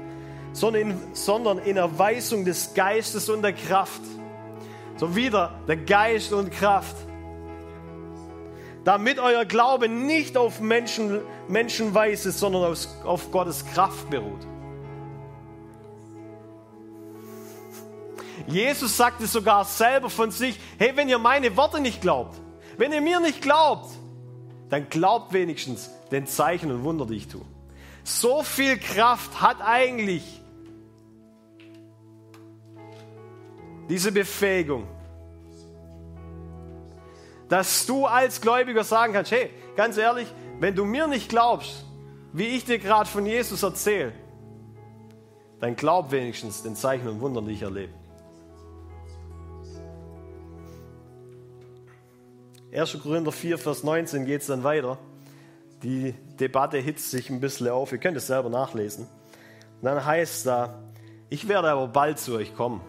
[0.54, 4.00] sondern in, sondern in Erweisung des Geistes und der Kraft.
[4.96, 6.96] So wieder der Geist und Kraft
[8.84, 14.40] damit euer Glaube nicht auf Menschen, Menschenweise, sondern auf, auf Gottes Kraft beruht.
[18.46, 22.40] Jesus sagte sogar selber von sich, hey, wenn ihr meine Worte nicht glaubt,
[22.78, 23.90] wenn ihr mir nicht glaubt,
[24.70, 27.42] dann glaubt wenigstens den Zeichen und Wunder, die ich tue.
[28.05, 30.40] So viel Kraft hat eigentlich
[33.88, 34.87] diese Befähigung,
[37.48, 41.85] dass du als Gläubiger sagen kannst, hey, ganz ehrlich, wenn du mir nicht glaubst,
[42.33, 44.12] wie ich dir gerade von Jesus erzähle,
[45.61, 47.92] dann glaub wenigstens den Zeichen und Wundern, die ich erlebe.
[52.74, 53.02] 1.
[53.02, 54.96] Korinther 4, Vers 19 geht es dann weiter.
[55.82, 57.92] Die Debatte hitzt sich ein bisschen auf.
[57.92, 59.04] Ihr könnt es selber nachlesen.
[59.04, 60.78] Und dann heißt es da,
[61.28, 62.80] ich werde aber bald zu euch kommen.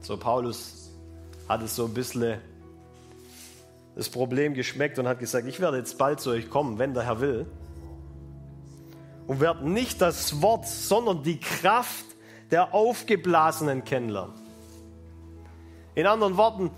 [0.00, 0.90] So, Paulus
[1.48, 2.38] hat es so ein bisschen
[3.96, 7.04] das Problem geschmeckt und hat gesagt, ich werde jetzt bald zu euch kommen, wenn der
[7.04, 7.46] Herr will.
[9.26, 12.04] Und werde nicht das Wort, sondern die Kraft
[12.50, 14.34] der Aufgeblasenen kennenlernen.
[15.94, 16.70] In anderen Worten,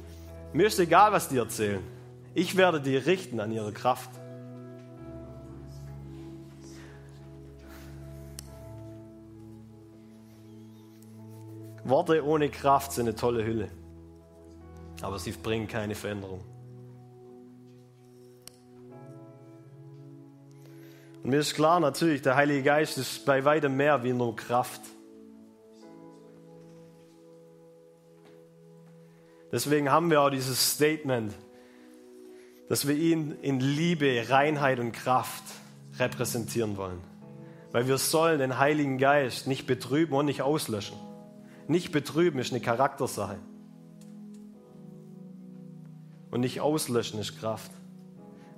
[0.52, 1.99] mir ist egal, was die erzählen.
[2.34, 4.10] Ich werde die richten an ihre Kraft.
[11.84, 13.68] Worte ohne Kraft sind eine tolle Hülle,
[15.02, 16.40] aber sie bringen keine Veränderung.
[21.22, 24.80] Und mir ist klar natürlich, der Heilige Geist ist bei weitem mehr wie nur Kraft.
[29.52, 31.34] Deswegen haben wir auch dieses Statement,
[32.70, 35.42] dass wir ihn in Liebe, Reinheit und Kraft
[35.98, 37.00] repräsentieren wollen.
[37.72, 40.96] Weil wir sollen den Heiligen Geist nicht betrüben und nicht auslöschen.
[41.66, 43.38] Nicht betrüben ist eine Charaktersache.
[46.30, 47.72] Und nicht auslöschen ist Kraft.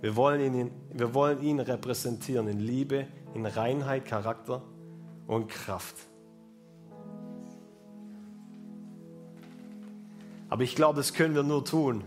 [0.02, 4.62] Wir wollen, ihn, wir wollen ihn repräsentieren in Liebe, in Reinheit, Charakter
[5.26, 5.96] und Kraft.
[10.50, 12.04] Aber ich glaube, das können wir nur tun,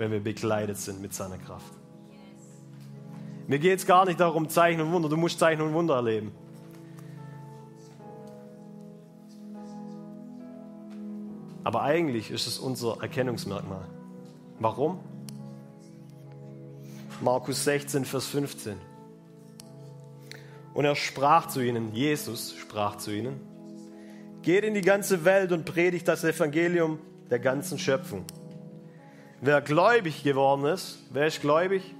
[0.00, 1.74] wenn wir bekleidet sind mit seiner Kraft.
[3.46, 5.10] Mir geht es gar nicht darum, Zeichen und Wunder.
[5.10, 6.32] Du musst Zeichen und Wunder erleben.
[11.64, 13.86] Aber eigentlich ist es unser Erkennungsmerkmal.
[14.58, 15.00] Warum?
[17.20, 18.78] Markus 16, Vers 15.
[20.72, 23.38] Und er sprach zu ihnen, Jesus sprach zu ihnen,
[24.40, 28.24] geht in die ganze Welt und predigt das Evangelium der ganzen Schöpfung.
[29.42, 31.94] Wer gläubig geworden ist, wer ist gläubig?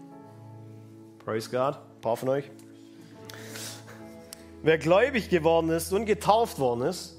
[1.24, 2.50] Praise God, ein paar von euch.
[4.62, 7.16] Wer gläubig geworden ist und getauft worden ist,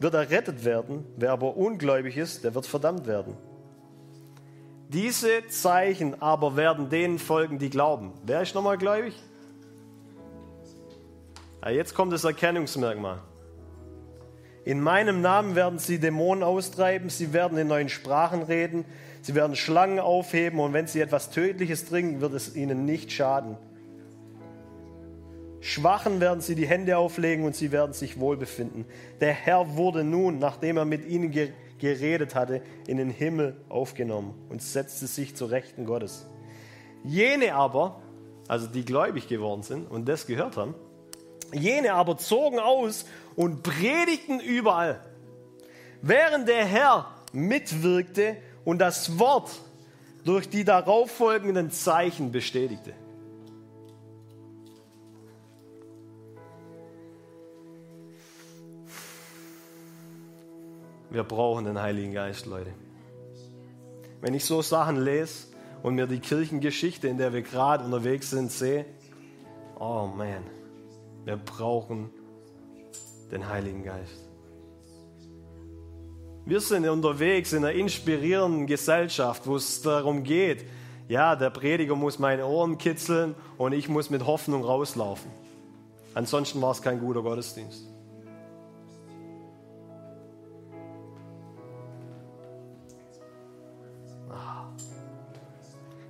[0.00, 1.04] wird errettet werden.
[1.16, 3.36] Wer aber ungläubig ist, der wird verdammt werden.
[4.88, 8.12] Diese Zeichen aber werden denen folgen, die glauben.
[8.24, 9.14] Wer ist nochmal gläubig?
[11.62, 13.20] Ja, jetzt kommt das Erkennungsmerkmal.
[14.66, 18.84] In meinem Namen werden sie Dämonen austreiben, sie werden in neuen Sprachen reden,
[19.22, 23.56] sie werden Schlangen aufheben und wenn sie etwas Tödliches trinken, wird es ihnen nicht schaden.
[25.60, 28.86] Schwachen werden sie die Hände auflegen und sie werden sich wohl befinden.
[29.20, 31.32] Der Herr wurde nun, nachdem er mit ihnen
[31.78, 36.26] geredet hatte, in den Himmel aufgenommen und setzte sich zur Rechten Gottes.
[37.04, 38.02] Jene aber,
[38.48, 40.74] also die gläubig geworden sind und das gehört haben,
[41.52, 45.00] jene aber zogen aus und predigten überall,
[46.02, 49.50] während der Herr mitwirkte und das Wort
[50.24, 52.94] durch die darauffolgenden Zeichen bestätigte.
[61.10, 62.72] Wir brauchen den Heiligen Geist, Leute.
[64.20, 65.46] Wenn ich so Sachen lese
[65.82, 68.84] und mir die Kirchengeschichte, in der wir gerade unterwegs sind, sehe,
[69.78, 70.42] oh man,
[71.24, 72.10] wir brauchen
[73.30, 74.28] den Heiligen Geist.
[76.44, 80.64] Wir sind unterwegs in einer inspirierenden Gesellschaft, wo es darum geht,
[81.08, 85.30] ja, der Prediger muss meine Ohren kitzeln und ich muss mit Hoffnung rauslaufen.
[86.14, 87.86] Ansonsten war es kein guter Gottesdienst.
[94.28, 94.68] Ah.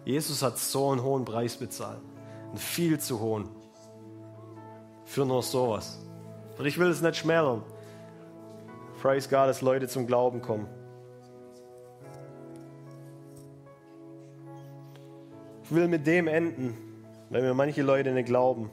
[0.04, 2.00] Jesus hat so einen hohen Preis bezahlt.
[2.48, 3.48] Einen viel zu hohen.
[5.04, 5.98] Für nur sowas.
[6.58, 7.62] Und ich will es nicht schmälern.
[9.00, 10.66] Praise God, dass Leute zum Glauben kommen.
[15.62, 16.76] Ich will mit dem enden,
[17.28, 18.70] weil mir manche Leute nicht glauben.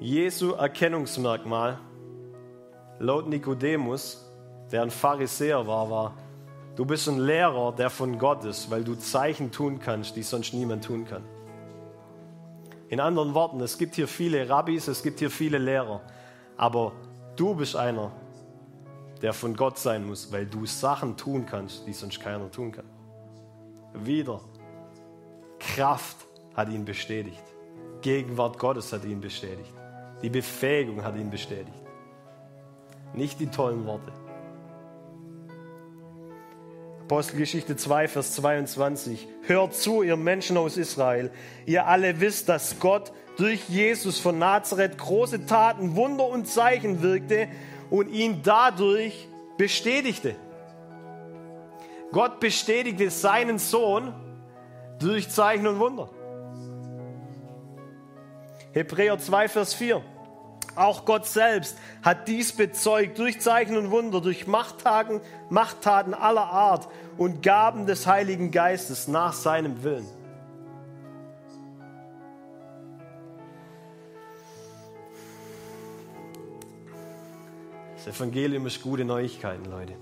[0.00, 1.78] Jesu Erkennungsmerkmal
[2.98, 4.30] laut Nikodemus,
[4.70, 6.14] der ein Pharisäer war, war,
[6.74, 10.52] du bist ein Lehrer, der von Gott ist, weil du Zeichen tun kannst, die sonst
[10.52, 11.22] niemand tun kann.
[12.88, 16.02] In anderen Worten, es gibt hier viele Rabbis, es gibt hier viele Lehrer,
[16.56, 16.92] aber
[17.36, 18.12] Du bist einer,
[19.20, 22.86] der von Gott sein muss, weil du Sachen tun kannst, die sonst keiner tun kann.
[23.92, 24.40] Wieder.
[25.58, 26.16] Kraft
[26.54, 27.42] hat ihn bestätigt.
[28.00, 29.72] Gegenwart Gottes hat ihn bestätigt.
[30.22, 31.76] Die Befähigung hat ihn bestätigt.
[33.12, 34.12] Nicht die tollen Worte.
[37.06, 39.28] Apostelgeschichte 2, Vers 22.
[39.42, 41.30] Hört zu, ihr Menschen aus Israel.
[41.64, 47.46] Ihr alle wisst, dass Gott durch Jesus von Nazareth große Taten, Wunder und Zeichen wirkte
[47.90, 50.34] und ihn dadurch bestätigte.
[52.10, 54.12] Gott bestätigte seinen Sohn
[54.98, 56.10] durch Zeichen und Wunder.
[58.72, 60.02] Hebräer 2, Vers 4.
[60.76, 66.86] Auch Gott selbst hat dies bezeugt durch Zeichen und Wunder, durch Machttaten, Machttaten aller Art
[67.16, 70.06] und Gaben des Heiligen Geistes nach seinem Willen.
[77.96, 79.94] Das Evangelium ist gute Neuigkeiten, Leute.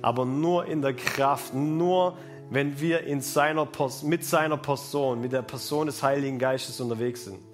[0.00, 2.16] Aber nur in der Kraft, nur
[2.50, 3.66] wenn wir in seiner,
[4.04, 7.49] mit seiner Person, mit der Person des Heiligen Geistes unterwegs sind,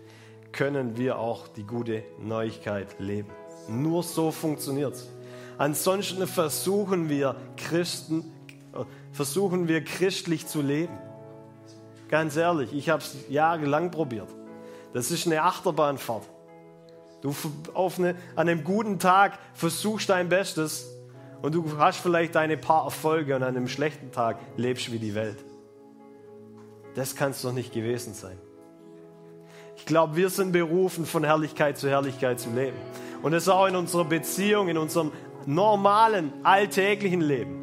[0.57, 3.31] können wir auch die gute Neuigkeit leben.
[3.69, 5.09] Nur so funktioniert es.
[5.59, 8.33] Ansonsten versuchen wir Christen,
[9.13, 10.99] versuchen wir christlich zu leben.
[12.09, 14.29] Ganz ehrlich, ich habe es jahrelang probiert.
[14.95, 16.25] Das ist eine Achterbahnfahrt.
[17.21, 17.35] Du
[17.75, 20.87] auf eine, an einem guten Tag versuchst dein Bestes
[21.43, 25.15] und du hast vielleicht deine paar Erfolge und an einem schlechten Tag lebst wie die
[25.15, 25.39] Welt.
[26.95, 28.39] Das kann es doch nicht gewesen sein.
[29.77, 32.77] Ich glaube, wir sind berufen, von Herrlichkeit zu Herrlichkeit zu leben.
[33.23, 35.13] Und das auch in unserer Beziehung, in unserem
[35.47, 37.63] normalen, alltäglichen Leben.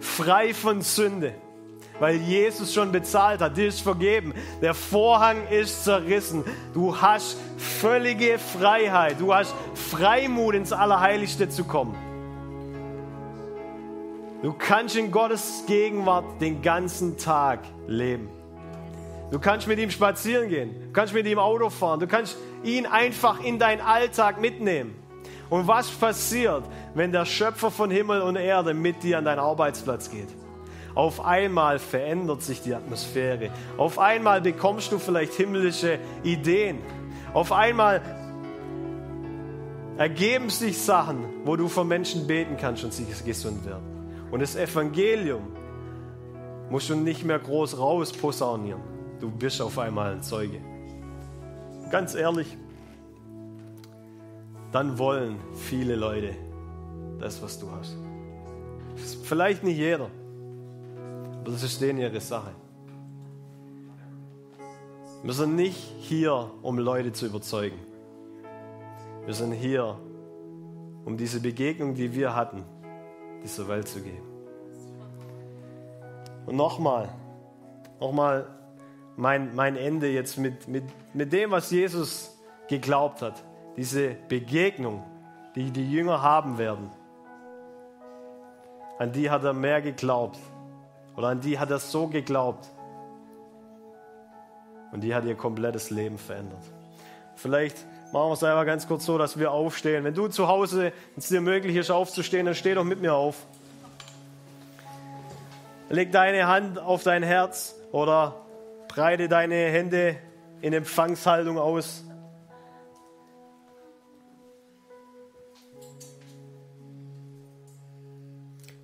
[0.00, 1.34] Frei von Sünde
[2.00, 3.56] weil Jesus schon bezahlt hat.
[3.56, 4.34] Dir ist vergeben.
[4.60, 6.44] Der Vorhang ist zerrissen.
[6.72, 9.20] Du hast völlige Freiheit.
[9.20, 11.94] Du hast Freimut ins Allerheiligste zu kommen.
[14.42, 18.28] Du kannst in Gottes Gegenwart den ganzen Tag leben.
[19.34, 20.70] Du kannst mit ihm spazieren gehen.
[20.86, 21.98] Du kannst mit ihm Auto fahren.
[21.98, 24.94] Du kannst ihn einfach in deinen Alltag mitnehmen.
[25.50, 26.62] Und was passiert,
[26.94, 30.28] wenn der Schöpfer von Himmel und Erde mit dir an deinen Arbeitsplatz geht?
[30.94, 33.50] Auf einmal verändert sich die Atmosphäre.
[33.76, 36.78] Auf einmal bekommst du vielleicht himmlische Ideen.
[37.32, 38.02] Auf einmal
[39.96, 44.14] ergeben sich Sachen, wo du für Menschen beten kannst und sie gesund werden.
[44.30, 45.48] Und das Evangelium
[46.70, 48.94] musst du nicht mehr groß rausposaunieren.
[49.20, 50.60] Du bist auf einmal ein Zeuge.
[51.90, 52.56] Ganz ehrlich,
[54.72, 56.34] dann wollen viele Leute
[57.20, 57.96] das, was du hast.
[59.22, 60.10] Vielleicht nicht jeder.
[61.40, 62.50] Aber das ist denen ihre Sache.
[65.22, 67.78] Wir sind nicht hier, um Leute zu überzeugen.
[69.24, 69.98] Wir sind hier,
[71.04, 72.62] um diese Begegnung, die wir hatten,
[73.42, 74.26] dieser Welt zu geben.
[76.46, 77.08] Und nochmal,
[78.00, 78.46] nochmal
[79.16, 80.84] mein, mein Ende jetzt mit, mit,
[81.14, 82.36] mit dem, was Jesus
[82.68, 83.42] geglaubt hat.
[83.76, 85.04] Diese Begegnung,
[85.54, 86.90] die die Jünger haben werden.
[88.98, 90.38] An die hat er mehr geglaubt.
[91.16, 92.68] Oder an die hat er so geglaubt.
[94.92, 96.62] Und die hat ihr komplettes Leben verändert.
[97.36, 97.76] Vielleicht
[98.12, 100.04] machen wir es einfach ganz kurz so, dass wir aufstehen.
[100.04, 103.46] Wenn du zu Hause, es dir möglich ist, aufzustehen, dann steh doch mit mir auf.
[105.88, 108.43] Leg deine Hand auf dein Herz oder
[108.94, 110.16] breite deine Hände
[110.60, 112.04] in Empfangshaltung aus.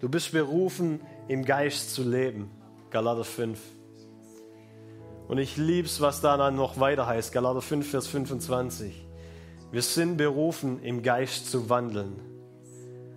[0.00, 2.50] Du bist berufen, im Geist zu leben.
[2.90, 3.60] Galater 5.
[5.28, 7.32] Und ich lieb's, was da dann noch weiter heißt.
[7.32, 9.06] Galater 5, Vers 25.
[9.70, 12.20] Wir sind berufen, im Geist zu wandeln.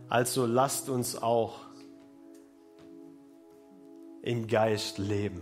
[0.10, 1.62] Also lasst uns auch
[4.22, 5.42] im Geist leben.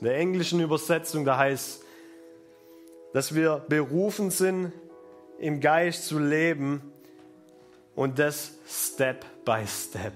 [0.00, 1.82] In der englischen Übersetzung, da heißt,
[3.12, 4.72] dass wir berufen sind,
[5.38, 6.92] im Geist zu leben
[7.94, 10.14] und das Step by Step,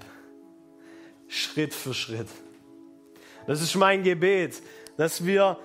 [1.29, 2.29] Schritt für Schritt.
[3.47, 4.63] Das ist mein Gebet,
[4.97, 5.59] dass wir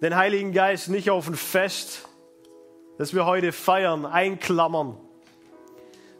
[0.00, 2.08] den Heiligen Geist nicht auf ein Fest,
[2.98, 4.96] das wir heute feiern, einklammern,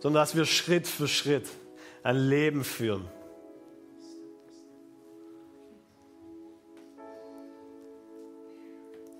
[0.00, 1.48] sondern dass wir Schritt für Schritt
[2.02, 3.08] ein Leben führen.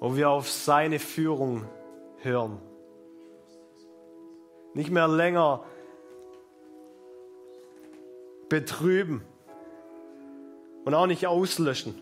[0.01, 1.67] Wo wir auf seine Führung
[2.19, 2.61] hören.
[4.75, 5.65] Nicht mehr länger
[8.49, 9.25] betrüben
[10.85, 11.95] und auch nicht auslöschen,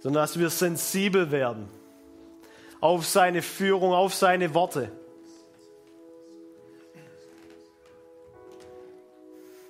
[0.00, 1.68] sondern dass wir sensibel werden
[2.80, 4.90] auf seine Führung, auf seine Worte.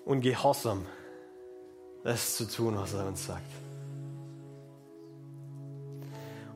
[0.05, 0.87] Und gehorsam,
[2.05, 3.66] das zu tun, was er uns sagt.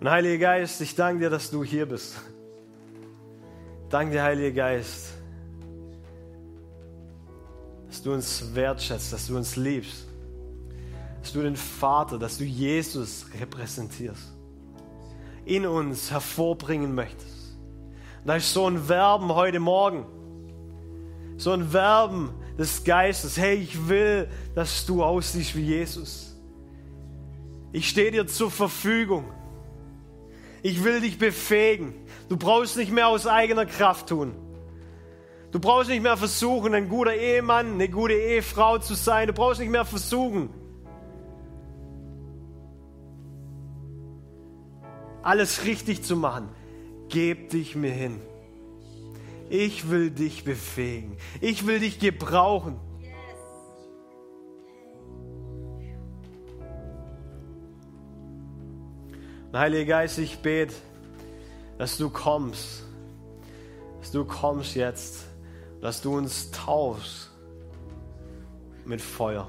[0.01, 2.17] Und Heiliger Geist, ich danke dir, dass du hier bist.
[3.89, 5.15] Danke dir, Heiliger Geist,
[7.89, 10.11] dass du uns wertschätzt, dass du uns liebst
[11.21, 14.33] dass du den Vater, dass du Jesus repräsentierst,
[15.45, 17.59] in uns hervorbringen möchtest.
[18.21, 20.07] Und da ist so ein Werben heute Morgen,
[21.37, 23.37] so ein Werben des Geistes.
[23.37, 26.37] Hey, ich will, dass du aussiehst wie Jesus.
[27.73, 29.25] Ich stehe dir zur Verfügung.
[30.63, 31.95] Ich will dich befähigen.
[32.29, 34.35] Du brauchst nicht mehr aus eigener Kraft tun.
[35.53, 39.27] Du brauchst nicht mehr versuchen, ein guter Ehemann, eine gute Ehefrau zu sein.
[39.27, 40.51] Du brauchst nicht mehr versuchen,
[45.23, 46.49] alles richtig zu machen.
[47.09, 48.21] Geb dich mir hin.
[49.49, 51.17] Ich will dich befähigen.
[51.41, 52.77] Ich will dich gebrauchen.
[59.53, 60.75] Heiliger Geist, ich bete,
[61.77, 62.85] dass du kommst,
[63.99, 65.25] dass du kommst jetzt,
[65.81, 67.31] dass du uns taufst
[68.85, 69.49] mit Feuer.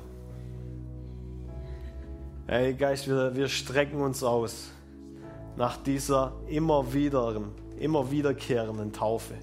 [2.47, 4.71] Heiliger Geist, wir, wir strecken uns aus
[5.55, 7.39] nach dieser immer wieder,
[7.77, 9.35] immer wiederkehrenden Taufe,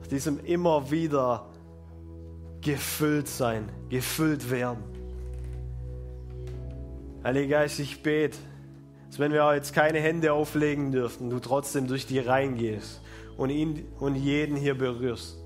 [0.00, 1.44] nach diesem immer wieder
[2.62, 4.82] gefüllt sein, gefüllt werden.
[7.22, 8.38] Heiliger Geist, ich bete,
[9.14, 13.00] dass wenn wir jetzt keine Hände auflegen dürften, du trotzdem durch die Reihen gehst
[13.36, 15.38] und ihn und jeden hier berührst.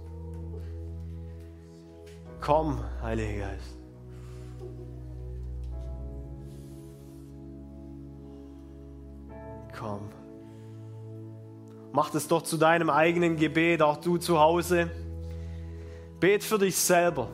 [2.40, 3.76] Komm, Heiliger Geist.
[9.78, 10.08] komm.
[11.92, 14.90] Mach es doch zu deinem eigenen Gebet, auch du zu Hause.
[16.20, 17.28] Bet für dich selber,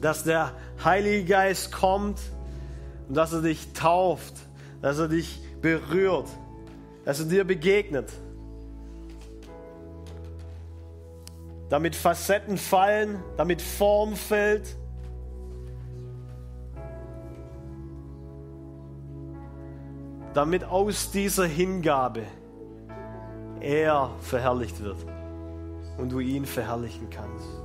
[0.00, 0.52] dass der
[0.84, 2.20] Heilige Geist kommt
[3.08, 4.34] und dass er dich tauft,
[4.80, 6.28] dass er dich berührt,
[7.04, 8.12] dass er dir begegnet.
[11.68, 14.76] Damit Facetten fallen, damit Form fällt
[20.34, 22.22] damit aus dieser Hingabe
[23.60, 24.98] er verherrlicht wird
[25.98, 27.59] und du ihn verherrlichen kannst.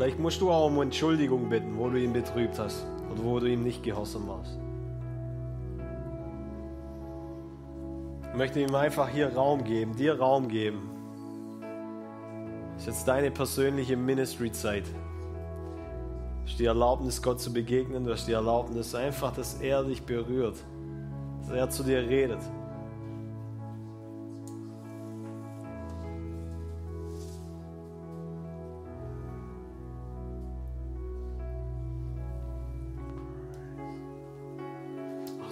[0.00, 3.44] Vielleicht musst du auch um Entschuldigung bitten, wo du ihn betrübt hast oder wo du
[3.44, 4.58] ihm nicht gehorsam warst.
[8.30, 10.88] Ich möchte ihm einfach hier Raum geben, dir Raum geben.
[12.72, 14.84] Das ist jetzt deine persönliche Ministry-Zeit.
[14.86, 18.02] Du hast die Erlaubnis, Gott zu begegnen.
[18.02, 20.56] Du hast die Erlaubnis, einfach, dass er dich berührt.
[21.42, 22.40] Dass er zu dir redet.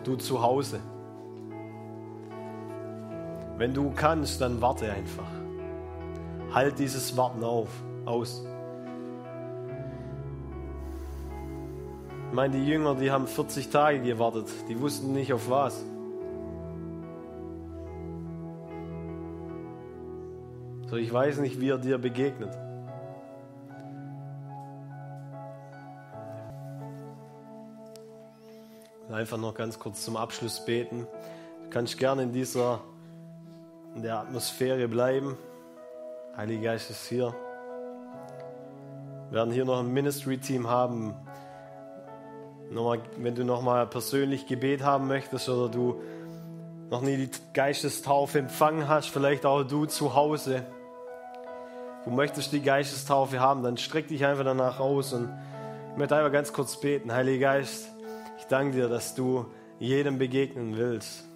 [0.09, 0.80] Du zu Hause.
[3.59, 5.30] Wenn du kannst, dann warte einfach.
[6.52, 7.68] Halt dieses Warten auf,
[8.06, 8.44] aus.
[12.28, 14.46] Ich meine, die Jünger, die haben 40 Tage gewartet.
[14.68, 15.84] Die wussten nicht auf was.
[20.88, 22.56] So, ich weiß nicht, wie er dir begegnet.
[29.11, 31.06] Einfach noch ganz kurz zum Abschluss beten.
[31.64, 32.80] Du kannst gerne in dieser
[33.94, 35.36] in der Atmosphäre bleiben.
[36.36, 37.34] Heiliger Geist ist hier.
[39.30, 41.14] Wir werden hier noch ein Ministry-Team haben.
[42.70, 46.00] Nochmal, wenn du nochmal persönlich Gebet haben möchtest oder du
[46.90, 50.66] noch nie die Geistestaufe empfangen hast, vielleicht auch du zu Hause.
[52.04, 55.30] Du möchtest die Geistestaufe haben, dann streck dich einfach danach aus und
[55.92, 57.12] ich möchte einfach ganz kurz beten.
[57.12, 57.88] Heiliger Geist,
[58.49, 59.46] danke dir, dass du
[59.78, 61.28] jedem begegnen willst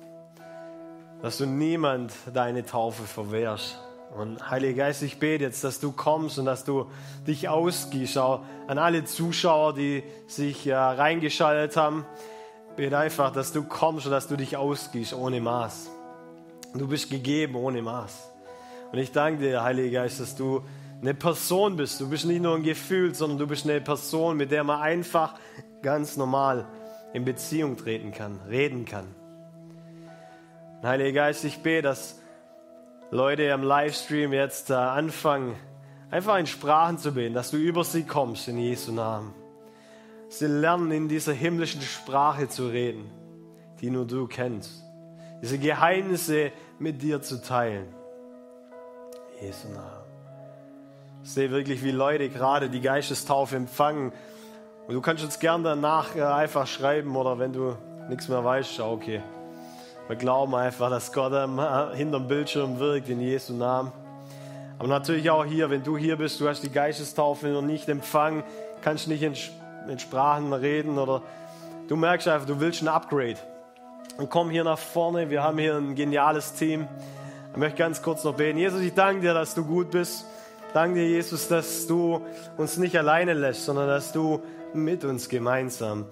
[1.23, 3.79] dass du niemand deine Taufe verwehrst.
[4.19, 6.91] Und Heiliger Geist, ich bete jetzt, dass du kommst und dass du
[7.27, 12.05] dich ausgießt, auch an alle Zuschauer, die sich äh, reingeschaltet haben.
[12.77, 15.91] Bete einfach, dass du kommst und dass du dich ausgießt ohne Maß.
[16.75, 18.31] Du bist gegeben ohne Maß.
[18.91, 20.63] Und ich danke dir, Heiliger Geist, dass du
[21.01, 22.01] eine Person bist.
[22.01, 25.35] Du bist nicht nur ein Gefühl, sondern du bist eine Person, mit der man einfach
[25.83, 26.67] ganz normal
[27.13, 29.07] in Beziehung treten kann, reden kann.
[30.83, 32.21] Heiliger Geist, ich bete, dass
[33.11, 35.55] Leute am Livestream jetzt äh, anfangen,
[36.11, 39.35] einfach in Sprachen zu beten, dass du über sie kommst in Jesu Namen.
[40.29, 43.11] Sie lernen in dieser himmlischen Sprache zu reden,
[43.81, 44.83] die nur du kennst.
[45.43, 47.87] Diese Geheimnisse mit dir zu teilen.
[49.41, 50.03] Jesu Namen.
[51.23, 54.13] Ich sehe wirklich, wie Leute gerade die Geistestaufe empfangen.
[54.87, 57.77] Und du kannst uns gern danach äh, einfach schreiben oder wenn du
[58.09, 59.23] nichts mehr weißt, schau, okay.
[60.09, 61.33] Wir glauben einfach, dass Gott
[61.95, 63.93] hinterm Bildschirm wirkt in Jesu Namen.
[64.79, 68.43] Aber natürlich auch hier, wenn du hier bist, du hast die Geistestaufe noch nicht empfangen,
[68.83, 69.35] kannst nicht in,
[69.89, 71.23] in Sprachen reden oder
[71.87, 73.39] du merkst einfach, du willst ein Upgrade.
[74.19, 76.89] Und komm hier nach vorne, wir haben hier ein geniales Team.
[77.53, 78.59] Ich möchte ganz kurz noch beten.
[78.59, 80.27] Jesus, ich danke dir, dass du gut bist.
[80.75, 82.21] Danke dir, Jesus, dass du
[82.57, 84.43] uns nicht alleine lässt, sondern dass du
[84.75, 86.07] mit uns gemeinsam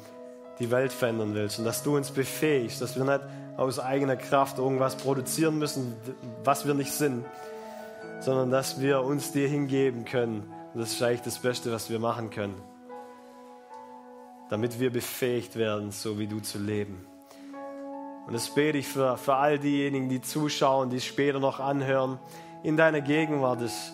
[0.58, 3.20] die Welt verändern willst und dass du uns befähigst, dass wir nicht
[3.56, 5.94] aus eigener Kraft irgendwas produzieren müssen,
[6.44, 7.24] was wir nicht sind,
[8.20, 10.52] sondern dass wir uns dir hingeben können.
[10.74, 12.54] Und das ist eigentlich das Beste, was wir machen können,
[14.50, 17.06] damit wir befähigt werden, so wie du zu leben.
[18.26, 22.18] Und das bete ich für, für all diejenigen, die zuschauen, die es später noch anhören.
[22.62, 23.92] In deiner Gegenwart ist,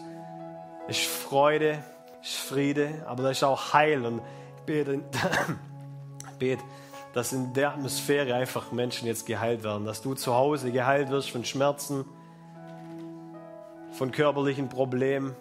[0.89, 1.79] ist Freude,
[2.21, 4.05] ist Friede, aber da ist auch Heil.
[4.05, 4.21] Und
[4.67, 5.01] bete,
[6.39, 6.63] bete,
[7.15, 11.31] dass in der Atmosphäre einfach Menschen jetzt geheilt werden, dass du zu Hause geheilt wirst
[11.31, 12.05] von Schmerzen,
[13.93, 15.35] von körperlichen Problemen,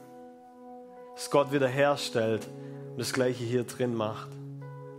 [1.15, 2.47] dass Gott wiederherstellt
[2.91, 4.29] und das Gleiche hier drin macht.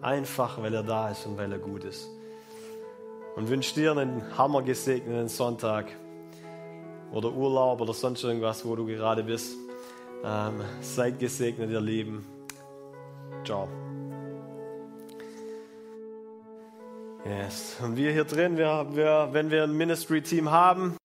[0.02, 2.08] Einfach, weil er da ist und weil er gut ist.
[3.36, 5.86] Und wünsche dir einen hammergesegneten Sonntag
[7.12, 9.56] oder Urlaub oder sonst irgendwas, wo du gerade bist.
[10.24, 12.26] Ähm, seid gesegnet, ihr Lieben.
[13.44, 13.86] Ciao.
[17.28, 17.76] Yes.
[17.82, 20.96] Und wir hier drin, wir, wir, wenn wir ein Ministry-Team haben.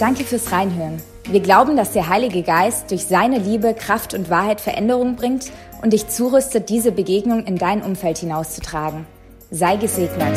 [0.00, 1.02] Danke fürs Reinhören.
[1.28, 5.52] Wir glauben, dass der Heilige Geist durch seine Liebe, Kraft und Wahrheit Veränderung bringt
[5.82, 9.06] und dich zurüstet, diese Begegnung in dein Umfeld hinauszutragen.
[9.50, 10.36] Sei gesegnet.